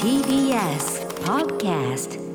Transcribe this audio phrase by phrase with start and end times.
[0.00, 2.29] TBS Podcast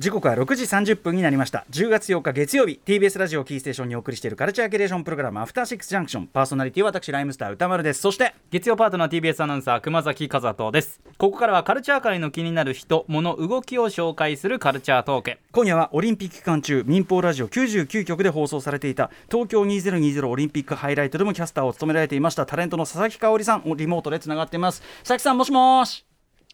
[0.00, 1.66] 時刻は6時30分になりました。
[1.70, 6.26] 10月8日月曜日 TBS ラジオキーステーションにお送りしているカルチャーキュレーションプログラムアフターシックスジャンクション。
[6.28, 8.00] パーソナリティは私ライムスター歌丸です。
[8.00, 11.02] そして月曜パートナー TBS アナウンサー熊崎和人です。
[11.18, 15.38] ここからはカルチャー界の気になる人物動きを紹介するカルチャートーク。
[15.52, 26.06] 今夜はオリンピック期間中民放ラジオ99局で放送されていた東京2020オリンピックハイライトでもキャスターを務められていましたタレントの佐々木香織さんをリモートでつながっています佐々木さんもしもし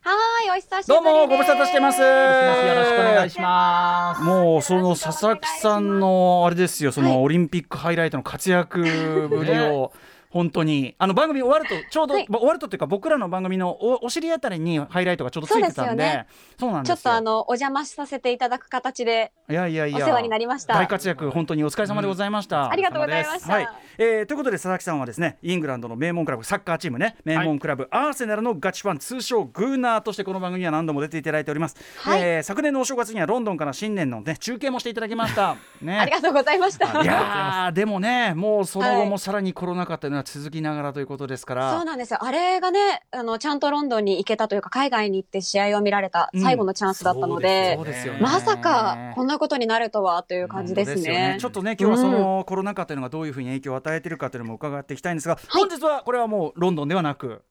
[0.09, 0.13] は
[0.47, 0.89] い、お久しぶりです。
[0.89, 2.01] どうもご無沙汰してます。
[2.01, 4.23] よろしくお願いします。
[4.23, 8.83] もうその佐々木さんのあれですよそのオリンピックハイライトの活躍
[9.29, 9.93] ぶりを
[10.31, 10.95] 本当に。
[10.99, 12.27] あの番組終わるとちょうど、はい。
[12.29, 16.25] ま終わるとっていうか僕らの番組のおお尻あたりにハイライトがちょうどついてたんで。
[16.59, 16.97] そうなんですよ。
[16.97, 19.99] ちょっとあの、お邪魔させていただく形で、いやいやいや。
[19.99, 20.75] お世話になりました。
[20.75, 23.53] 大活躍本当にお疲れ様でございました、ありがとうございました。
[23.53, 27.17] はい、えーということで佐々木さんはですねイングランドの名門クラブサッカーチームね。
[27.25, 32.21] 名門クラブ、アーセナルのガチファン通称グーナーとしてこの番組には何度も出ていただいております、はい。
[32.21, 35.57] えー昨年のお正月にはロンドンから新年のね中継もしていただきました。
[35.81, 35.99] ね。
[35.99, 37.03] ありがとうございました。
[37.03, 39.09] いやーでもねもうその後はい。
[39.09, 42.25] もさらにコロナ禍というのは続きながらということですから、そうなんですよ。
[42.25, 48.21] あれがね、あの、ちゃんとロンドンに行けたというか、海外に行って試合を見られた最後のチャンスだったので、そうですよね。
[48.21, 51.39] まさかこんなことになるとはという感じです本当よね。
[51.41, 57.43] ちょっとね今日はそのコロナ禍というのがどういうふうに影響を与えているかというのも伺っていきたいんですが、本日はこれはもうロンドンではなく。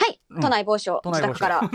[0.00, 0.40] はい、うん。
[0.40, 1.58] 都内某所、自宅から。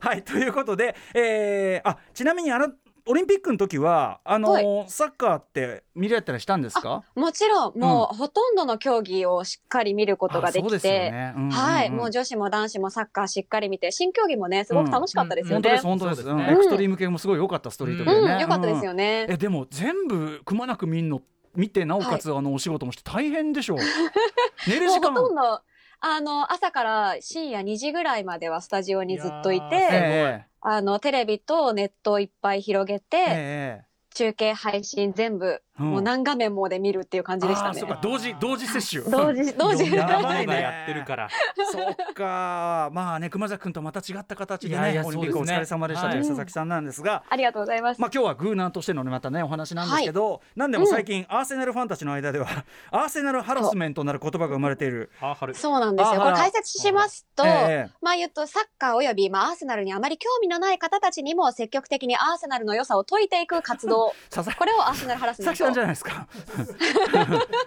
[0.00, 0.22] はい。
[0.22, 2.68] ということで、えーあちなみにあの
[3.10, 7.02] オリンピックの時はあのーサッカーって見られたりしたんですか？
[7.16, 11.50] もちろん、もう、ほとんどの競技をしっかり見ることがでそうですよて、ねうんうんうん。
[11.50, 15.60] はい、もう女子も男子もサッカーしっかり見て、新競技もね、すごく楽しかったですよね。
[15.60, 15.82] 本当です。
[15.82, 16.22] 本当です。
[16.22, 16.44] そうですね。
[16.44, 16.54] うん。
[16.54, 19.26] エクストリーム系もすごい良かったストリートでね、うん、よかったですよね。
[19.28, 21.20] えでも全部くまなく見んの
[21.56, 23.78] 見てなおかつ、あのお仕事もして大変でしょう。
[24.68, 25.12] 寝る時間。
[25.12, 25.60] とんど、
[26.00, 33.84] あの、朝から深夜2時ぐらいまではスタジオにずっといて、えあの、テレビとネットをいっぱい広げえて、ええ。
[34.14, 35.90] 中継配信全部、うん。
[35.90, 37.68] もう何画面もで見るっていう感じでしたね。
[37.70, 37.88] あーそう。
[37.88, 37.98] か。
[38.02, 39.02] 同時同時接種。
[39.10, 39.92] 同時、同時。
[39.92, 41.28] やばばいねやってるから。
[41.72, 42.90] そっか。
[42.92, 48.00] まあね熊崎君とまた違った形でねいやいやオリンピックお疲れ様でしたとい佐々木さんなんですが、ありがとうございます。
[48.00, 52.46] まあ今日はグーナーとしてのねまたねお話なんですけど、なんでも最近、アーセナルファンたちの間では
[52.90, 55.10] アーセナルハラスメントなる言葉が生まれている。
[55.54, 56.22] そうなんですよ。
[56.22, 57.90] あこれ解説しますと、ええ。
[58.00, 64.12] まあ言うとサッカーおよび、まあアーセナルにあまり興味のない方たちにも積極的にアーセナルの良さを説いていく活動。
[64.58, 65.69] これをアーセナルハラスメント。
[65.70, 66.26] んじゃないですか。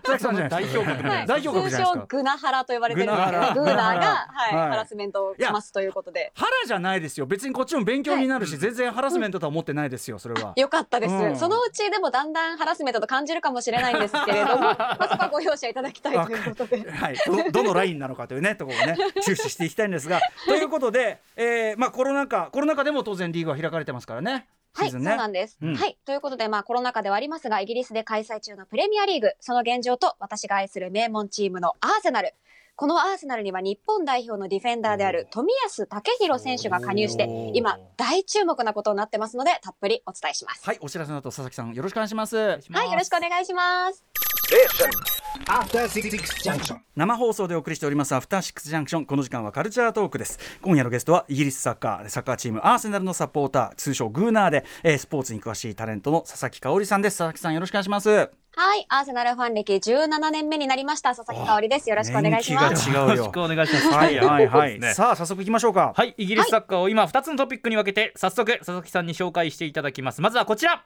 [0.03, 0.83] 佐々木さんじゃないですか。
[0.83, 1.01] 代表格。
[1.01, 1.91] じゃないですか。
[1.93, 6.31] 通称グナハラと呼ばれてるんですけど、グナが、ハラスメントをしますということで。
[6.35, 7.25] 腹じゃないですよ。
[7.25, 10.19] 別にこっちも勉強になるし、全然ハラスメントとは思ってないですよ。
[10.19, 10.53] それは。
[10.55, 11.37] よかったです、うん。
[11.37, 16.89] そのうちでもだんだんハラスメントと感じるかもしれないんですけれども、 まあ、そこはご容赦いただきたいということで。
[16.89, 17.15] はい、
[17.51, 20.19] どどのラインなのかというねところをね注視していきたいんですが。
[20.45, 25.01] ということで、えーまあ、コロナ禍コロナ禍でも当然リーグは開かれてますからねはい、そう。
[25.01, 25.57] なんです。
[25.61, 32.33] うんはい、ということで、まあコロナ禍ではありますが、イギリスで開催中のプレミアリーグ、その現状と私が愛する名門チームのアーセナル。
[32.75, 40.65] このアーセナルには日本代表のディフェンダーである富安武弘選手が加入して今大注目なことになってますので、たっぷりお伝えします。
[40.65, 44.03] はいお知らせの後佐々木さんよろしくお願いしますはい、よろしくお願いします。
[46.95, 50.39] 生放送でお送りしておりますアフターシックスジャンクションこの時間はカルチャートークです。
[50.61, 57.17] 今夜のゲストはイギリスサッカーサッカーチームアーセナルのサポーター通称グーナーで、えースポーツに詳しいタレントの佐々木香織さんです。
[57.17, 58.09] 佐々木さんよろしくお願いします。
[58.09, 58.27] は
[58.75, 61.89] い、アーセナルファン歴17年目になりました、佐々木香織です。
[61.89, 62.87] よろしくお願いします。
[62.87, 63.15] 年季が違うよ。
[63.15, 63.87] よろしくお願いします。
[63.89, 64.93] はいはいはい、ね。
[64.93, 65.93] さあ早速いきましょうか。
[65.95, 66.13] はい。
[66.17, 70.21] イギリスサッカーを今2つのトピックに分けて早速佐々木さんに紹介していただきます。
[70.21, 70.85] まずはこちら。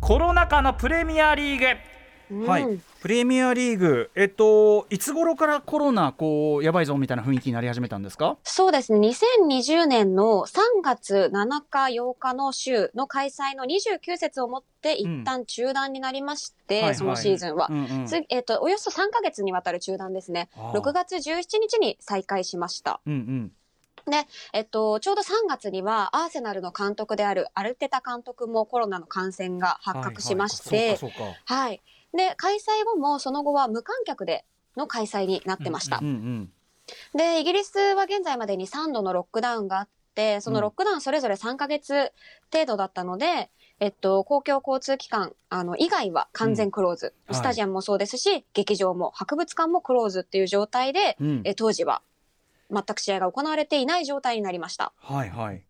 [0.00, 1.97] コロナ禍のプレミアリーグ
[2.30, 8.36] はい、プレミアリーグ、えっと、いつ頃からコロナ、こう、やばいぞみたいな雰囲気になり始めたんですか？
[8.44, 8.98] そうですね。
[8.98, 17.68] 2020年の3月7日、8日の週の開催の29節をもって一旦中断になりまして、はいはいそのシーズンは。
[17.70, 20.48] うんうんつえっと、およそ3ヶ月にわたる中断ですね。
[20.56, 23.00] あー6月17日に再開しました。
[23.06, 23.52] うんうん
[24.54, 31.82] えっと、ちょうど3月にはアーセナルの監督であるアルテタ監督もコロナの感染が発覚しまして、はいはい。
[32.14, 34.44] で、開催後もその後は無観客で
[34.76, 35.98] の開催になってました。
[35.98, 36.52] うんうん
[37.14, 42.12] で、イギリスは現在までに3度のロックダウンがあって、そのロックダウンそれぞれ3ヶ月
[42.52, 43.50] 程度だったので、
[43.80, 47.06] えっと、公共交通機関、あの、以外は完全クローズ。
[47.26, 52.02] はいスタジアムもそうですし、劇場も博物館もクローズっていう状態で、うんえ当時は
[52.70, 54.92] 全く試合が行われていない状態になりました。
[54.96, 55.62] はいはい。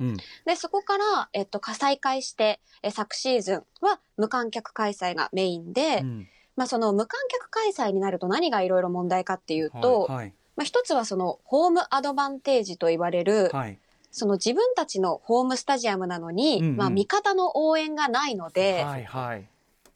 [0.00, 0.16] うん。
[0.44, 6.28] で、そこから、えっと、再開して、え昨シーズンは無観客開催がメインで、うん。
[6.56, 10.32] まあ、その無観客開催になると何がいろいろ問題かっていうと、はい。
[10.56, 13.78] まあ、一つはそのホームアドバンテージと言われる、はい。
[14.10, 16.76] その自分たちのホームスタジアムなのに、うんうん。
[16.76, 19.48] まあ、味方の応援がないので、はいはい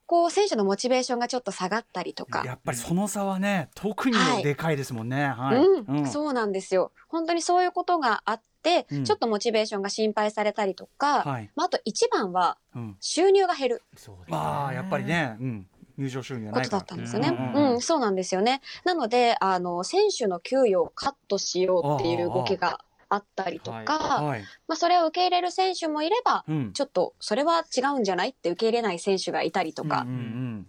[0.08, 2.42] こう選手のモチベーションがちょっと下がったりとか。
[2.42, 4.42] やっぱりその差はね特にはい。
[4.42, 5.26] でかいですもんね。
[5.26, 6.92] はい、うん、そうなんですよ。
[7.08, 9.04] 本当にそういうことがあって、うん。
[9.04, 11.50] ちょっとモチベーションが心配されたりとか、はい。
[11.54, 12.96] まあ、あと一番はうん。
[13.00, 13.82] 収入が減る。
[13.96, 15.66] そうですあやっぱりね、うん、
[15.98, 16.82] 入場収入がことだないから。
[16.82, 17.28] ったんですよね。
[17.28, 18.62] ううんん、うんそうなんですよね。
[18.86, 30.66] なので、あの、選手の給与をカットしようっていう動きがあったりとか、はい、まあ、それを受け入れる選手もいれば、うん、ちょっとそれは違うんじゃないって受け入れない選手がいたりとか、うんうん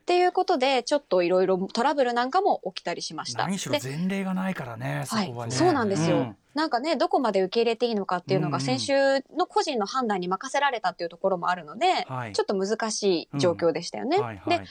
[0.00, 3.44] っていうことで、ちょっといろいろトラブルなんかも起きたりしました。
[3.44, 5.28] 何しろで前例がないからね、そはい。
[5.28, 5.52] こはね。
[5.52, 6.36] そうなんですよ、うん。
[6.52, 8.58] なんかね、どこまで受け入れていいのかっていうのうんうん。
[8.58, 12.32] が選手の個人の判断に任せられたっていうところもあるので、はい。
[12.32, 14.18] ちょっと難しい状況でしたよね。
[14.18, 14.58] はいはい。
[14.58, 14.64] で、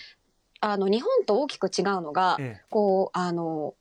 [0.60, 2.66] あの、日本と大きく違うのが、ええ。
[2.70, 3.76] こう、あの、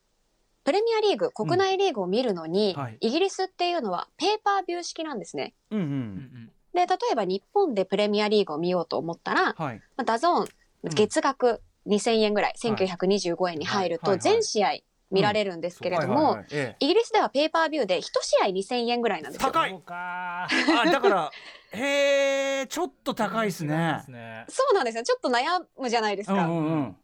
[0.68, 2.98] プレミアリーグ、国内リーグを見るのに、はい。
[3.00, 5.54] イギリスっていうのはペイパービュー式なんですね。
[5.70, 6.50] うんううんん。
[6.74, 9.80] で、例えば日本でプレミアリーグを見ようと思ったら、はい。
[9.96, 10.48] まあ、 DAZN、
[10.82, 10.94] うん。
[10.94, 12.86] 月額2000円ぐらい、はい。
[12.86, 14.80] 1925円に入ると全試合
[15.10, 16.38] 見られるんですけれども
[16.80, 19.50] イギリスではペイパービューで1試合2000円ぐらいなんですよ。
[19.50, 19.72] 高い。
[19.88, 20.46] あ
[20.84, 21.32] だから
[21.72, 23.94] へえちょっと高いですね。
[24.00, 24.44] ですね。
[24.50, 25.02] そうなんですよ。
[25.02, 26.34] ちょっと悩むじゃないですか。
[26.34, 26.96] うんうんうん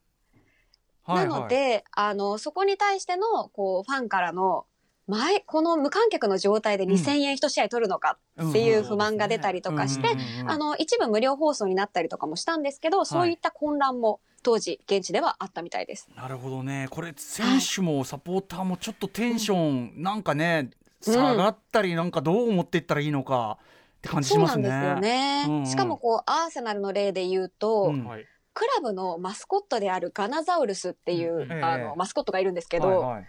[1.04, 1.28] はいはい。
[1.28, 4.66] なので、あの、そこに対しての、こう、ファンからの、
[5.06, 10.08] 前、この無観客の状態で2000円1試合取るのかっていう不満が出たりとかして、
[10.46, 16.08] あの、一部無料放送になったりとかもしたんですけど、そういった混乱も当時、現地ではあったみたいです。
[16.16, 16.86] なるほどね。
[16.90, 20.70] これ選手もサポーターもちょっとテンションなんかね
[21.02, 22.80] 下がったりなんかどう思ってい。
[22.80, 24.68] ったらいいのかって感じしそうますね。
[24.68, 25.00] なん。
[25.00, 25.44] ですよね。
[25.46, 28.24] うんうんしかもこう、アーセナルの例で言うと、うんはい
[28.54, 33.26] クラブのマスコットであるガナザウルスっていう、あの、マスコットがいるんですけど、はいはい。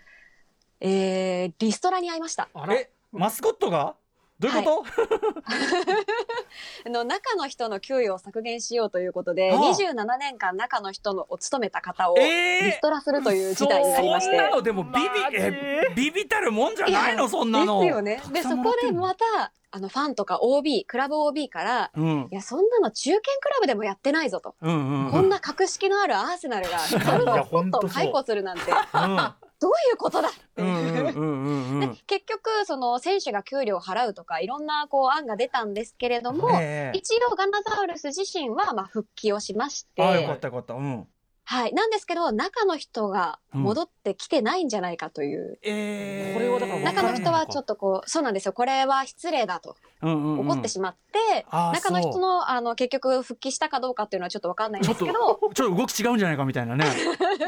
[0.81, 2.47] えー、リストラに会いました。
[2.53, 2.75] あら。
[2.75, 3.95] えマスコットが？
[4.39, 4.85] どういうこと、
[6.85, 9.59] あの中の人の給与を削減しようということで、はあ。
[9.73, 14.35] 27年間中の人のを務めた方をえーリストラするという事態になりまして。
[14.37, 14.61] そんなの？
[14.61, 14.99] でもビビ
[15.33, 17.29] えビビたるもんじゃないの？
[17.29, 17.79] そんなの。
[17.81, 18.21] ですよね。
[18.31, 22.27] で、そこでまた、あの、ファンとか OB、クラブ OB から、うん。
[22.31, 24.55] いや、そんなの中堅クラブでもやってないぞと。
[24.61, 25.05] うんうん。
[25.05, 27.89] うんこんな格式のあるアーセナルが、そ れいやをポッとほんとそう。
[27.89, 31.95] 解雇するなんて、うんどういうことだっていう。
[32.07, 36.97] 結局、その、選手が給料を払うとか、いろんな、こう、案が出たんですけれども、ええ。
[36.97, 40.73] 一応、ガナザウルス自身は、まあ、復帰をしまして、あよかったよかった。
[40.73, 41.07] うん
[41.47, 41.73] はい。
[41.73, 45.59] なんですけど、中の人が戻ってきてないんじゃないかという。
[45.61, 48.53] えこれはだから中の人はちょっとこう、そうなんですよ。
[48.53, 56.85] これは失礼だと怒ってしまって、中の人の、あの、結局復帰したかどうかっていうのはちょっとわかんないんですけど、ちょっと動き違うんじゃないかみたいなね。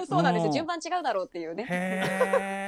[0.07, 0.49] そうなんですよ。
[0.49, 1.67] うん順番違うだろうっていうね。
[1.69, 2.66] へ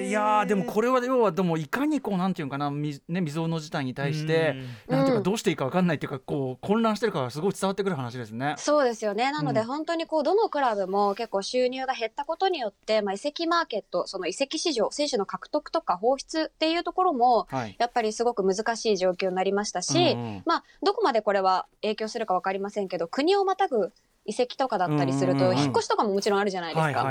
[0.00, 0.06] え。
[0.08, 4.56] いやーでもこれは要はでもいかにこうなんていうのかなみね未曾有の事態に対して
[4.88, 8.54] うんなんていうかうんどうしていいかわかんないっていうかこう混乱してるかがすごい伝わってくる話ですね。
[8.58, 9.30] そうですよね。
[9.32, 17.76] なのでうん本当にこう、どのクラブも結構収入が減ったことによって、まあ、移籍マーケット、その移籍市場、選手の獲得とか放出っていうところも、はい。
[17.78, 23.92] やっぱりすごく難しい状況になりましたし、うんうんまあ、どこまでこれは影響するかわかりませんけど、国をまたぐ
[24.26, 27.04] 移籍とかだったりすると、引っ越しとかももちろんあるじゃないですか。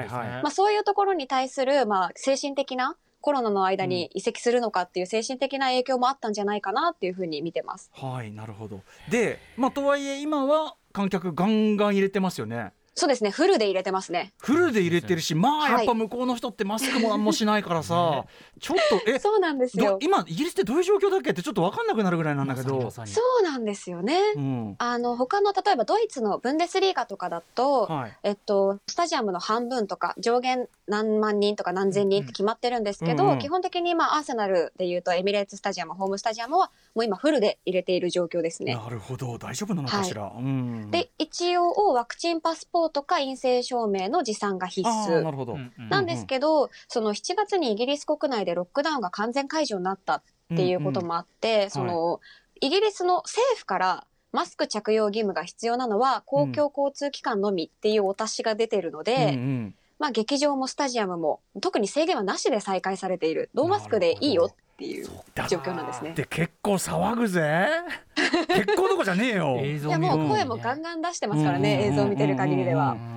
[0.43, 7.89] まあ、そういうところに対する、まあ、精神的な、コロナの間に移籍するのかっていう精神的な影響もあったんじゃないかなっていうふうに見てます。
[7.91, 8.81] はいなるほど。
[9.09, 12.71] でまあとはいえ今は観客ガンガン入れてますよね。
[12.95, 14.33] そうですね、フルで入れてますね。
[14.39, 18.25] フルで入れてるしまあはいやっぱ向こうの人ってマスクもなんもしないからさ
[18.59, 19.91] ちょっとえそうなんですよ。
[19.91, 23.03] ど今イギリスってどういう状況だっけってちょっと分かんなくなるぐらいなんだけどそ
[23.41, 24.19] うなんですよね。
[24.35, 28.17] うんあの、他の、例えばドイツのブンデスリーガとかだと、はい。
[28.23, 38.75] えっと、スタジアムの半分とか、上限何万人とか何千人って決まってるんですけど、うんうん基本的に、まあ、アーセナルで言うと、エミレーツスタジアム、ホームスタジアムは、もう今フルで入れている状況ですね。
[38.75, 40.31] なるほど大丈夫なのかしら？
[40.35, 40.89] うん。
[40.91, 45.31] で、一応、ワクチンパスポートか陰性証明の持参が必あーな須。
[45.31, 45.53] るほど。
[45.53, 50.23] うんうんなんですけど、その7月にイギリス国内でロックダウンが完全解除になったっ
[50.55, 52.19] ていうこともあって、その、
[52.61, 63.49] イギリスの政府からマスク着用義務が必要なのは公共交通機関のみっていうお達しが出てるので、うんうんまあ劇場もスタジアムも特に制限はなしで再開されている。
[63.55, 65.07] ノーマスクでいいよっていう
[65.49, 66.11] 状況なんですね。
[66.15, 67.67] で結構騒ぐぜ。
[68.49, 69.57] 結構どこじゃねえよ。
[69.63, 72.91] いやもう声もガンガン出してますからね、うん映像を見てる限りでは。
[72.91, 73.15] うん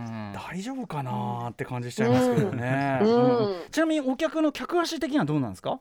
[0.51, 3.01] 大丈夫かなーって感じしちゃいますけどね。
[3.03, 5.81] うんうんちなみにお客の客足的にはどうなんですか？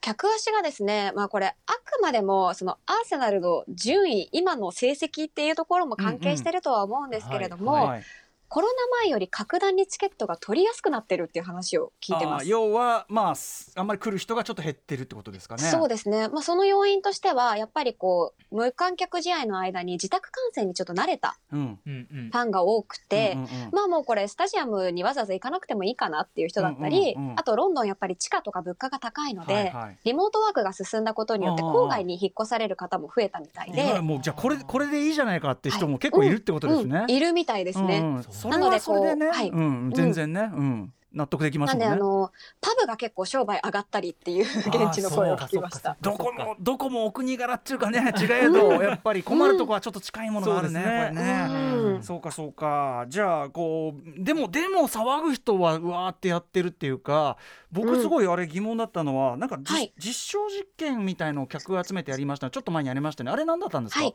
[0.00, 8.02] 客足がですね、まあこれ、あくまでも、そのアーセナルの順位、今の成績っていうところも関係してるとは思うんですけれども、はい。
[8.50, 12.48] コロナ前より格段にチケットが取りやすくなってるっていう話を聞いてます。
[12.48, 15.62] 要はまあすあんまり来る人がちょっと減ってるってことですかね。
[15.62, 16.26] そうですね。
[16.26, 21.78] まあ、その要因としては、やっぱりこう、無観客試合の間に自宅観戦にちょっと慣れたうん。
[21.86, 37.04] うんうんファンが多くて、うんうんうんまあもうこれスタジアムにわざわざ行かなくてもいいかなっていう人だったり、うんうんうんあとロンドンやっぱり地価とか物価が高いので、はいはいリモートワークが進んだことによって郊外に引っ越される方も増えたみたいで、もうじゃあこれこれでいいじゃないかって人も結構いるってことですね。
[37.04, 37.98] うんいるみたいですね。
[38.00, 39.48] うんうんそれなのではそれでね、こうはい。
[39.50, 41.86] うん、全然ね、うん、納得できますなんで。
[41.86, 42.30] あの
[42.60, 45.96] パブが結構商売上がったりっていう現地の声を聞きました。
[46.00, 51.22] どこもどこもお国柄っていうかね 違えどやっぱり困るとこはちょっと近いものがあるね,、うんね。
[51.22, 51.48] ね。
[51.50, 52.02] うん。
[52.02, 53.04] そうかそうか。
[53.08, 57.36] じゃあこうでもでも騒ぐ人はうわーってやってるっていうか
[57.72, 59.92] 僕すごいあれ疑問だったのは、なんかじ、はい。
[59.98, 62.50] 実証実験みたいのを客集めてやりました。
[62.50, 63.30] ちょっと前にやりましたね。
[63.30, 64.14] あれ何だったんですか、はい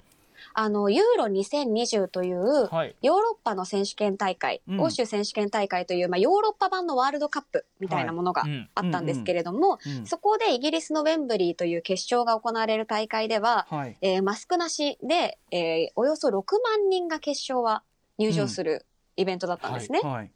[0.54, 2.96] あのユーロ2020というはい。
[3.02, 4.82] ヨーロッパの選手権大会、うん。
[4.82, 8.70] 欧州選手権大会という、まあ、ヨーロッパ版のワールドカップみたいなものがうん。
[8.76, 13.98] あったんですけれども、うんそこでイギリスのウェンブリーという決勝が行われる大会では、はい。
[14.02, 17.84] えーマスクなしで、えーおよそ6万人が決勝は
[18.18, 18.86] 入場する
[19.18, 20.00] イベントだったんですね。
[20.04, 20.32] はい。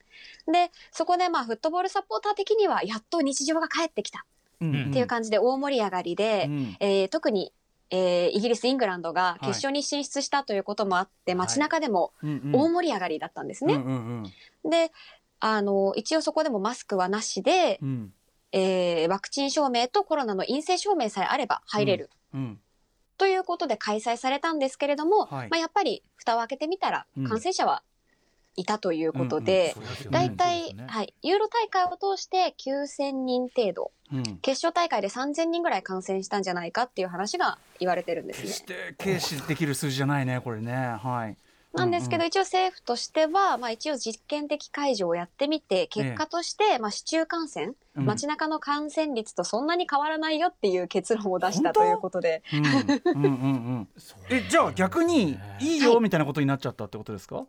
[0.51, 4.25] で、そこでまあフットボールサポーター的にはやっと日常が帰ってきた
[4.61, 4.87] うん。
[4.89, 6.77] っていう感じで大盛り上がりで、うん。
[6.79, 7.53] えー特に、
[7.91, 11.37] えーイギリス、イングランドが決勝に進出したということもあって、はい。
[11.37, 12.55] 街中でもうんうん。
[12.55, 13.73] 大盛り上がりだったんですね。
[13.75, 14.23] うん
[14.63, 14.91] うんで、
[15.39, 18.13] あの、一応そこでもマスクはなしで、うん。
[18.51, 22.09] えーワクチン証明とコロナの陰性証明さえあれば入れる。
[22.33, 22.59] うん。
[23.17, 25.49] ということで開催されたんですけれども、はい。
[25.49, 27.27] まあ、やっぱり蓋を開けてみたらうん。
[27.27, 27.83] 感染者は
[28.59, 30.17] いたということで、そうですよね。
[30.17, 30.83] だいたそうですね。
[30.83, 34.23] いはい、ユーロ大会を通して9000人程度、うん。
[34.37, 38.43] 決勝大会で3000人ぐらい感染したんじゃないかっていう話が言われてるんですね。
[38.43, 38.65] 決し。
[38.65, 40.73] て軽視できる数字じゃないねこれね。
[40.73, 41.37] はい。
[41.73, 48.05] なんですけど、うん一応政府としては、まあ一応実験的解除をやってみて、結果として、まあ市中感染、うん。
[48.05, 52.65] 街中の感染率とそんなに変わらないよっていう結論を出したということで、うん。
[52.65, 53.35] うんうんう
[53.81, 53.87] ん
[54.31, 57.45] えじゃあ逆にいいよみたいなことになっちゃったってことですか？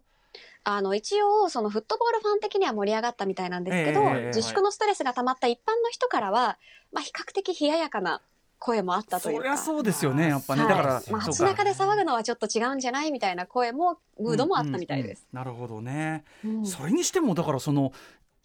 [0.65, 6.59] あの一応そのフットボールファン的には盛り上がったみたいなんですけど、ええ自粛のストレスが溜まった一般の人からは、
[6.93, 8.21] まあ比較的冷ややかな
[8.59, 9.43] 声もあったというか。
[9.43, 10.65] そりゃそうですよねやっぱね。
[10.65, 15.27] はいだからまあ、街中で騒ぐのはちょっと違うんじゃないみたいな声も、ムードもあったみたいです。
[15.33, 15.55] うんうんうん。
[15.55, 16.25] なるほどね。
[16.45, 16.67] うん。
[16.67, 17.93] それにしてもだからその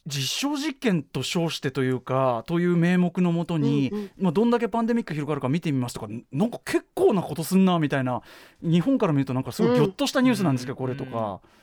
[0.07, 4.11] 実証実験と称してというかという名目のもとに、うんうん。
[4.17, 8.21] まあ、どんだけパンデミック広がるか見てみますとかなんか結構なことすんなみたいな
[8.61, 11.41] 日本から見るとなんかすごいギョッとしたニュースなんですけど、これとか。
[11.43, 11.55] うん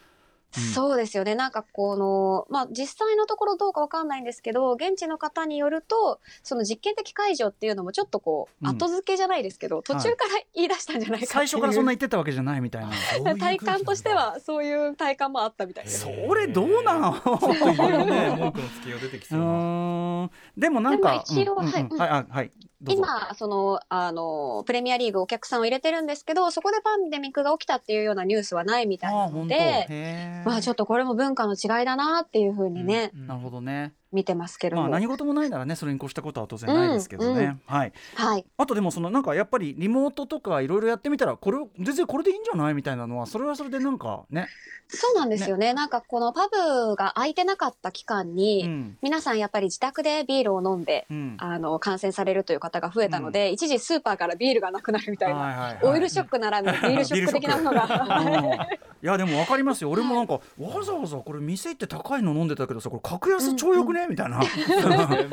[0.53, 1.35] そうですよね。
[1.35, 8.77] なんかこの、まあ実際のところどうかわかんないんですけど、現地の方によると、その実験的解除っていうのもちょっとこう、うん。
[8.77, 11.27] 後付けじゃないですけど、途中から言い出したんじゃないかっていう。
[11.29, 13.37] 最初からそんな言ってたわけじゃないみたいな。
[13.37, 16.01] 体感としてはそういう体感もあったみたいです。
[16.01, 17.21] それどうなのね
[18.39, 19.45] 文句のつけよう出てきうそうな。
[19.45, 20.31] ーん。
[20.57, 21.99] でもなんか一応うんうんはいうん。
[21.99, 22.53] はいあはい
[22.89, 33.95] 今、その、あの、プレミアリーグお客さんを入れてるんですけど、そこでパンデミックが起きたっていうようなニュースはないみたいなので、まあちょっとこれも文化の違いだなっていうふうにね、うんなるほどね。
[34.13, 34.83] 見てますけれども。
[34.83, 37.39] まあ何事もないならねそれに越したことは当然ないですけどね、うん。
[37.39, 37.93] うんはい。
[38.15, 38.45] はい。
[38.57, 44.49] あとでもそのなんかやっぱりリモートとかいろいろやってみたらこれ全然これでいいんじゃないみたいなのはそれはそれでなんかね。
[44.95, 45.73] そうなんですよね。
[45.73, 48.99] なんかこのパブが開いてなかった期間に、うん。
[49.01, 51.37] 皆さんやっぱり自宅でビールを飲んで、うん。
[51.39, 57.33] あの、感染されるという方が増えたので、一時スーパーからビールがなくなるみたいな、はいはいはい オイルショックならぬ ビールショック。
[57.33, 58.21] 的なものが。
[58.21, 58.83] うん。
[59.03, 59.91] いやでも分かりますよ。
[59.91, 60.41] 俺もなんかわ
[60.85, 64.39] ざわざこれ店行って高いの飲んでたけどさこれ格安超よくねみたいな。
[64.39, 64.51] 格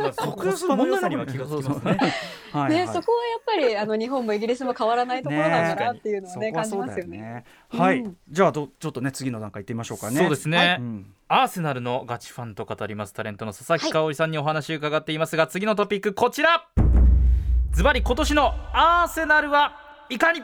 [0.04, 1.98] 安コスパの良さには気がつきますね。
[2.52, 2.88] はいね、はい。
[2.88, 7.46] そこはやっぱりあの日本もイギリスも変わらないところなんだなっていうのをね感じますよね。
[7.70, 8.18] はい、うん。
[8.30, 10.18] じゃあどちょっとね次の段階行ってみましょうかね。
[10.18, 13.14] そうですね、うんアーセナルのガチファンと語ります。
[13.14, 16.68] タレントの佐々木香織さんにお話を伺っていますが、次のトピックこちら。
[17.72, 19.76] ズバリ今年のアーセナルは
[20.10, 20.42] いかに？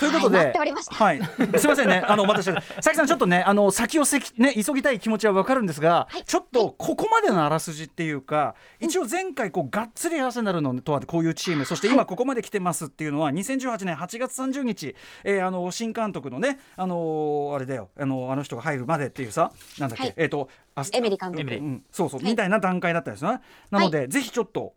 [0.00, 1.20] ということで、はい
[1.58, 6.08] すみませんね、あの、お待たせして、さきさん、ちょっとね、あの、先をせき、ね、急ぎたい気持ちはわかるんですが。
[6.24, 14.96] ちょっと、ここまでのあらすじっていうか、一応前回、こう、がっつりアーセナルのとは、こういうチーム、そして今ここまで来てますっていうのは、2018年8月30日。
[15.24, 20.48] えーあの、新監督のね、あのあれだよ、あの、あの人が入るまでっていうさ、なんだっけ、はいえっ、と。
[20.92, 23.40] エミリ監督うん、そうそう、はいみたいな段階だったですね。
[23.70, 24.74] なので、ぜひちょっと。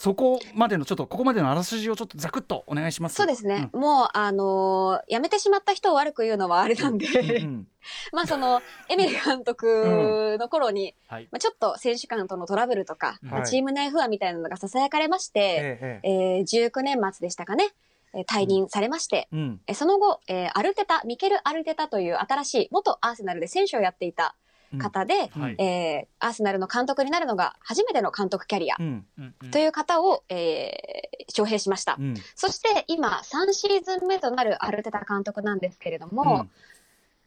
[0.00, 3.16] そこまでのちょっとここまでのあらすじをちょっとざくっとお願いします。
[3.16, 3.68] そうですね。
[3.74, 7.30] もう、あのー辞めてしまった人を悪く言うのはあれなんで、うん。
[7.44, 7.66] うん
[8.12, 11.28] まあその、エミリ監督の頃に、はい。
[11.30, 16.36] まあちょっと選手間とのトラブルとか、はいまあチーム内不安みたいなのが囁かれまして、ええええ。
[16.38, 17.68] えー19年末でしたかね。
[18.14, 19.60] えー退任されまして、うん。
[19.66, 24.34] えーその後、えーアルテタ、ミケル・アルテタという新しい元アーセナルで選手をやっていた
[24.78, 25.56] 方で、はい。
[25.58, 28.76] えーアーセナルの監督になるのが初めての監督キャリア。
[28.78, 29.06] うん。
[29.18, 29.50] うんうん。
[29.50, 31.96] という方を、えー招聘しました。
[31.98, 32.14] うん。
[32.34, 36.50] そして今、3シーズン目となるアルテタ監督なんですけれども、うん。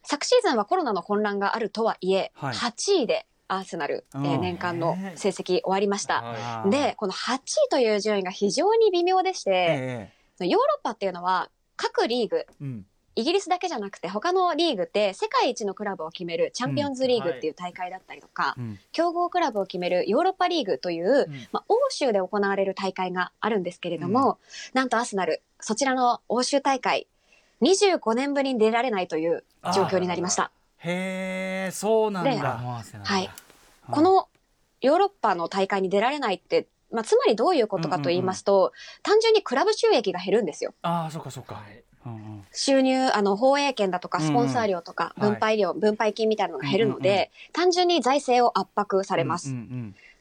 [0.02, 2.54] 昨シーズンはコロナの混乱があるとはいえ、はい。
[2.54, 2.72] 8
[3.02, 4.40] 位でアーセナル、えーうん。
[4.40, 6.64] 年間の成績終わりました。
[6.68, 10.10] で、この8位という順位が非常に微妙でして、
[10.40, 18.78] えヨーロッパっていうのは各リーグ、えうんイギリスだけじゃなくて他のリーグって世界一のクラブを決めるチャンピオンズリーグっていう大会だったりとか、うん。
[18.92, 21.46] 強豪クラブを決めるヨーロッパリーグという、うん。
[21.52, 24.38] まあ、欧州で行われる大会があるんですけれども、
[24.72, 27.06] なんとアーセナル、そちらの欧州大会、
[27.62, 29.44] 25年ぶりに出られないという
[29.74, 30.50] 状況になりました。
[30.78, 32.60] へえそうなんでだ
[33.02, 33.30] はい。
[33.90, 34.28] この
[34.80, 40.74] ヨーロッパの大会に出られないって、まあ、つまりどういうことかと言いますと、単純にクラブ収益が減るんですよ。
[40.82, 41.62] ああそうかそうか
[42.52, 49.54] 収入、あの、放映権だとか、スポンサー料とか、分配料、分配金みたいなのが減るので、単純に財政を圧迫されます。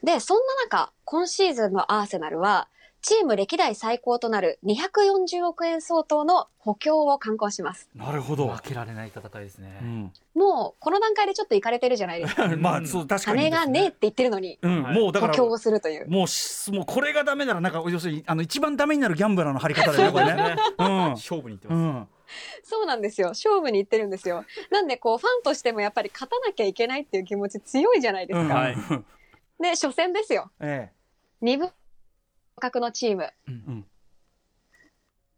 [0.04, 2.68] で、そんな中、今シーズンのアーセナルは、
[3.04, 7.90] チーム歴代最高となる240億円相当の補強を刊行します。
[7.94, 12.48] うんなるほど負けられない戦いですね、うんもう、この段階でちょっと行かれてるじゃないですか。
[12.58, 16.10] まあそう確かに金がねえって言ってるのに、うんはいもうだから補強をするという。
[16.10, 20.56] もうしもうこれがダメならなんか要するにあの一番ダメになるギャンブラーの張り方だよねこれね。
[20.78, 22.08] 勝負にいってます、うん。
[22.64, 23.30] そうなんですよ。
[23.30, 24.46] 勝負に行ってるんですよ。
[24.72, 28.48] なんで、こう、ファンとしてもやっぱり勝たなきゃいけないっていう気持ち強いじゃないですうん。
[28.48, 28.56] か。
[28.56, 28.76] はい
[29.60, 30.52] で、初戦ですよ。
[30.60, 30.90] え
[31.42, 31.70] 二部
[32.60, 33.24] 格のチーム。
[33.24, 33.34] え。
[33.48, 33.86] うん。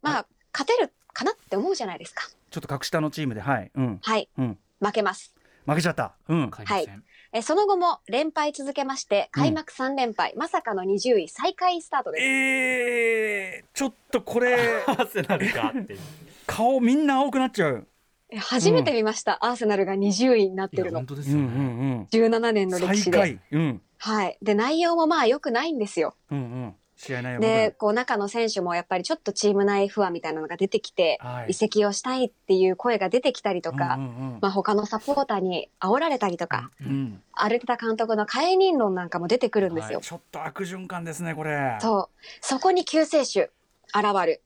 [0.02, 2.22] まあ、勝てるかなって思うじゃないですか。
[2.50, 3.70] ちょっと格下のチームではい。
[3.74, 3.98] うん。
[4.02, 4.28] はい。
[4.38, 4.58] うん。
[4.80, 5.34] 負けます。
[5.66, 6.14] 負けちゃった。
[6.28, 6.50] うん。
[6.50, 12.24] 開幕戦えその後も連敗続けまして、開幕3連敗、まさかの20位、最下位スタートです。
[12.24, 14.54] ええちょっとこれ
[14.86, 16.00] アーセナルかっていう
[16.46, 17.86] 顔みんな青くなっちゃう。
[18.30, 21.06] え初めて見ました、アーセナルが20位になってるの本。
[21.08, 22.70] 当ですうんうよね、ん17年うん。
[22.70, 23.18] の歴史で。
[23.18, 23.40] 最下位。
[23.52, 23.82] うん。
[23.98, 24.38] はい。
[24.42, 26.16] で、内容もまあ良くないんですよ。
[26.30, 26.76] うんうん。
[26.96, 34.06] 試合内容で、こう中の選手もやっぱりちょっとチーム内不安みたいなのが出てきて、はい移籍をしたいっていう声が出てきたりとか、うんう
[34.36, 37.22] んまあ他のサポーターに煽られたりとか、うんうん。
[37.32, 40.00] アルテタ監督の解任論なんかも出てくるんですよ。
[40.00, 41.76] ちょっと悪循環ですねこれ。
[41.80, 42.18] そう。
[42.40, 43.50] そこに救世主、
[43.94, 44.42] 現る。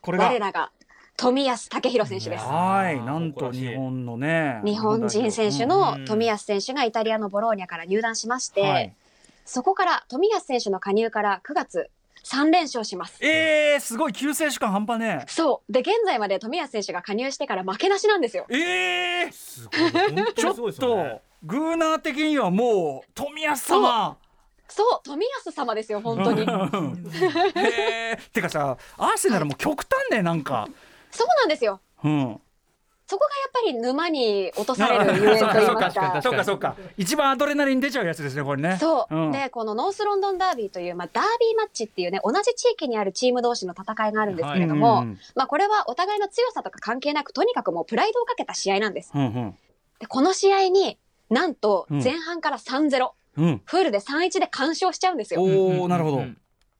[0.00, 0.70] これが我らが、
[1.16, 2.44] 富安武弘選手です。
[2.44, 8.94] はいなんと日本のね日本人選手うのん富安選手がイタリアのボローニャから入団しまして、はい
[9.48, 11.90] そこから富安選手の加入から9月
[12.22, 13.18] 3連勝します。
[13.24, 15.72] えー、すごい救世主感半端ねそう。
[15.72, 18.44] で、現在まで富安選手が加入してから負けなしなんですよ。
[18.50, 24.18] ええー、すごい本ちょっとグーナー的にはもう富安様
[24.68, 26.42] そう、富安様ですよ、本当に。
[26.42, 26.46] へ
[28.12, 30.68] えてかさアーセナルも極端ねなんか
[31.10, 31.80] そうなんですよ。
[32.04, 32.40] うん
[33.08, 36.20] そこがやっぱり沼に落とされるゆえんと言いますか。
[36.22, 38.76] そうかそうか一番アドレナリン出ちゃうやつですねこれね。
[38.78, 45.18] そう、ん、で、このノースロンドンダービーという、まあ、ダービーマッチっていうね、同じ地域にあるチーム同士の戦いがあるんですけれども、はいうんうん。
[45.34, 49.10] まあ、これはお互いの強さとか関係なく、とにかくもうプライドをかけた試合なんです。
[49.14, 49.56] うんうん。
[50.00, 50.98] で、この試合に、
[51.30, 52.04] なんとうん。
[52.04, 53.62] 前半から3-0、うん。
[53.64, 55.40] フルで3-1で完勝しちゃうんですよ。
[55.40, 56.24] おおなるほど、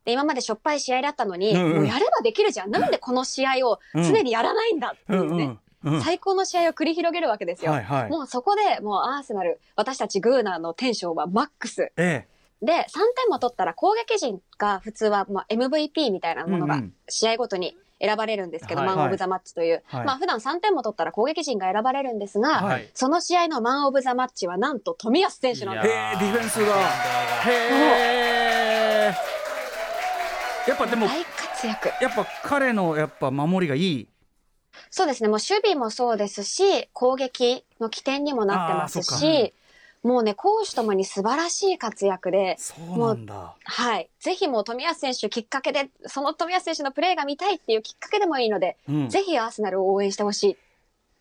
[0.05, 1.77] 今までしょっぱい試合だったのに、うんうん。
[1.77, 2.71] もうやればできるじゃん。
[2.71, 5.59] なんでこの試合を常にやらないんだってういうんね、うんうん
[6.03, 7.73] 最高の試合を繰り広げるわけですよ。
[7.73, 11.93] はいはいもうそこで、もうアーセナル、私たちグーナーのテンションはマックス。
[11.97, 12.27] え
[12.61, 12.85] で、3点
[13.31, 19.83] も取ったら攻撃陣が普通はまあ MVP みたいなものがうんうん試合ごとに選ばれるんですけど、はいマン・オブ・ザ・マッチという。
[19.87, 25.89] はいまあ普段3点も取ったら攻撃陣が選ばれるんですが、はいその試合のマン・オブ・ザ・マッチはなんと富安選手なんです。
[25.89, 26.75] へえディフェンスが
[27.47, 29.15] へえ
[30.69, 31.89] やっぱでも大活躍。
[32.03, 34.09] やっぱ彼のやっぱ守りがいい
[34.91, 35.29] そうですね。
[35.29, 39.55] もう守備もそうですし、攻撃の起点にもなってますし、
[40.03, 44.09] もうね、攻守ともに素晴らしい活躍で、そうなんだはい。
[44.21, 50.57] ぜひもう富安選手きっかけで、その富安選手のプレーが見たいっていうきっかけでもいいので、うんぜひアーセナルを応援してほしい。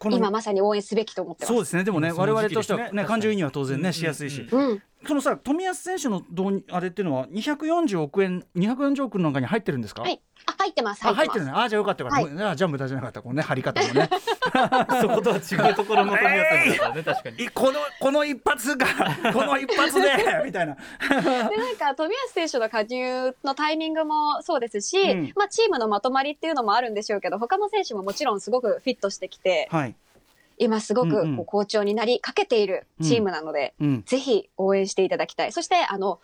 [0.05, 1.53] 今まさに応援すべきと思ってます。
[1.53, 4.83] そうですねでもね我々としてはね感情移入は当然ねしやすいしうん。
[5.05, 10.01] そのさ富安選手の導入あれっていうのは240億円240億の中に入ってるんですか？
[10.01, 10.21] はい。
[10.45, 11.05] あ、入ってます。
[11.05, 11.37] あ入入っます。
[11.37, 11.51] っててるね。
[11.55, 13.21] あじゃあよかったよかった、はじゃあ無駄じゃなかった。
[13.21, 13.41] このね。
[13.43, 14.09] 張り方もね。
[15.01, 17.43] そことは違うところの富安さんですからね確かに。
[17.43, 18.85] いこのこの一発が
[19.33, 20.09] この一発で
[20.45, 20.75] みたいな。
[20.75, 25.33] で、なんか、富安選手の加入のタイミングもそうですし、うん。
[25.35, 29.95] まあ、チームのまとまりっていうのもあるんでしょうけど、他の選手ももちろんすごくフィットしてきて、はい
[30.57, 31.35] 今すごくうんうん。
[31.37, 34.03] こう好調になりかけているチームなので、うん。
[34.05, 35.51] ぜひ応援していただきたい。
[35.51, 36.19] そして、あの、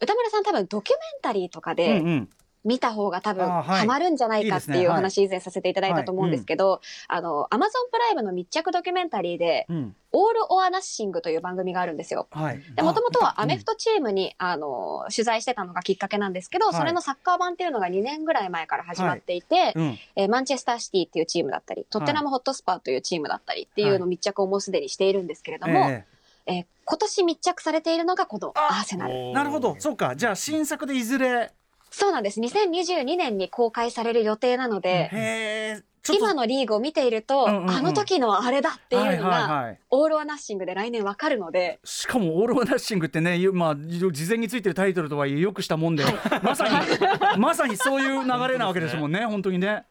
[0.00, 2.28] 歌村さん多分ドキュメンタリーとかうでんうん
[2.66, 9.96] 見た方が多分ハマるんじゃないかっていう話以前させていただいたと思うんですけど、あの、アマゾンプライムの密着ドキュメンタリーで、うん。
[10.12, 12.26] オール・オア・ナッシングという番組があるんですよ。
[12.30, 12.62] はい。
[12.74, 16.74] で、もともとはあアメフトチームに、あの、取材してたのがきっかけなんですけど、はい。
[16.74, 19.98] それのサッカー版っていうのが2年ぐらい前から始まっていて、うん。
[20.16, 26.04] えーマンチェスターシティっていうチームだったり、トッテナムホットスパーというチームだったりっていうの密着をもうすでにしているんですけれども、え
[26.46, 26.52] え。
[26.52, 29.14] ー今年密着されているのがこのアーセナル。
[29.14, 29.74] えなるほど。
[29.80, 30.14] そうか。
[30.14, 31.52] じゃあ新作でいずれ
[31.90, 32.40] そうなんです。
[32.40, 35.82] 2022年に公開される予定なので、
[36.14, 37.70] 今のリーグを見ていると、うんうんうん。
[37.70, 39.80] あの時のあれだっていうのはいはいが、はい。
[39.90, 46.04] オール・オア・ナッシングで来年わかるので、しかもオール・オア・ナッシングってね、まあ、事前についてるタイトルとはいえよくしたもんで、
[46.42, 46.74] まさに
[47.38, 49.84] まさにそういう流れなわけですもんね本当にね。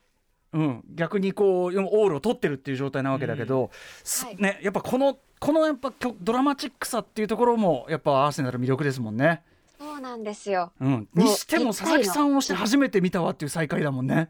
[0.54, 3.72] うん、逆にこうオールを取ってるっていう状態なわけだけど、
[4.06, 4.38] すはい。
[4.38, 9.44] ね、やっぱこのこのやっぱドラマチックさっていうところもやっぱアーセナル魅力ですもんね。
[9.86, 10.72] そうなんですよ。
[10.82, 14.30] うん、にしても佐々木さんをして初めて見たわっていう再会だもんね。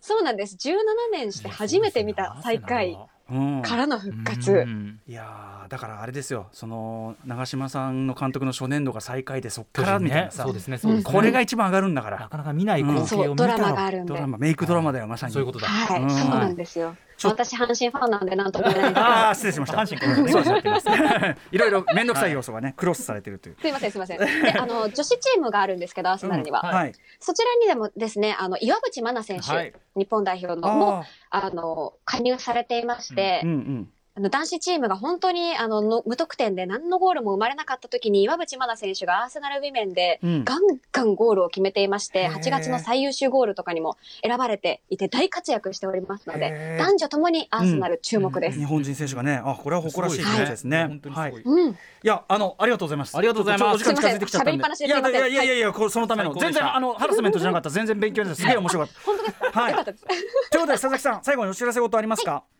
[0.00, 0.56] そうなんです。
[0.56, 0.76] 17
[1.12, 2.96] 年して初めて見た再会
[3.32, 4.52] うん、からの復活。
[4.52, 5.00] うん。
[5.06, 6.48] いやーだからあれですよ。
[6.52, 10.78] その長嶋さんの監督の初年度が最下位でそっかかららみたいなさ、そうですね。
[10.78, 11.12] そうですね。
[11.12, 12.18] これが一番上がるんだから。
[12.18, 13.46] なかなか見ない光景を見たう。
[13.46, 14.12] ドラマがあるんで。
[14.12, 15.32] ドラマメイクドラマだよまさに。
[15.32, 15.68] そういうことだ。
[15.68, 16.10] はい、うん。
[16.10, 16.96] そうなんですよ。
[17.28, 19.78] 私、阪神ファンなんで、なんとも言えないああ失礼しました。
[19.78, 21.36] 阪神からねそうですね。
[21.52, 23.56] いろいろ面倒くさい要素がねクロスされてるという。
[23.60, 24.18] すいません、すいません。
[24.18, 26.60] で、あの、女子チームがあるんですけど、アーセナルには。
[26.64, 26.92] うんはい。
[27.18, 29.72] そちらにでもですね、あの、岩渕真奈選手、はい。
[29.96, 40.44] 日本代表の、も、ああの、加入されていまして、ーうんうんあの男子チームが本当にあのの無得点で何のゴールも生まれなかった時に岩渕真奈選手がアーセナルウィメンでうん。
[40.44, 40.60] ガン
[40.92, 42.32] ガンゴールを決めていまして、へー。
[42.34, 46.78] 8月の最優秀ゴールとかにも選ばれていて大活躍しておりますのへでー。
[46.78, 48.58] 男女ともにアーセナル注目です。
[48.58, 51.30] 日本人選手がねあこれは誇らしい気持ちですね、はい本当にすごい。
[51.30, 51.42] はい。
[51.42, 53.16] うん、いやあのありがとうございます。
[53.16, 53.84] ありがとうございます。
[53.84, 54.62] ちょっとお時間近づいてきちゃったんで。
[54.62, 56.34] すいません喋りっぱなしですいやいやいやいやこれそのための。
[56.34, 57.70] 全然あのハラスメントじゃなかった。
[57.70, 59.70] 全然勉強ですすげえ面白かった 本当ですか、はい。
[59.70, 60.04] よかったです。
[60.04, 60.26] というこ
[60.60, 62.59] とで佐々木さん最後にお知らせ事ありますか、はい、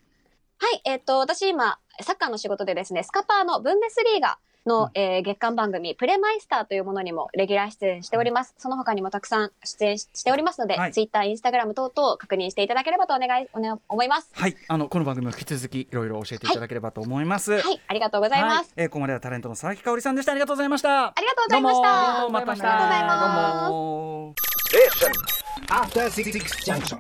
[0.85, 8.55] えっ、と、私今、サッカーの仕事でですね、スカパーのブンデスリーガの、えー月間番組、プレマイスターというものにもレギュラー出演しております。
[8.59, 14.31] その他にもたくさん出演ししておりますので、はいツイッター、インスタグラム等々確認していただければとお願い、おね、思います。
[14.33, 17.53] はい、あのこの番組も引き続きいろいろ教えていただければと思います。
[17.53, 18.73] はい、はい、ありがとうございます。
[18.77, 20.33] えーここまではタレントの佐々木香織さんでした。
[20.33, 21.07] ありがとうございました。
[21.07, 24.35] ありがとうございましたどうもまたねありがとうございますどうも
[24.71, 25.41] Station.
[25.69, 26.31] After Six
[26.65, 26.99] Junction.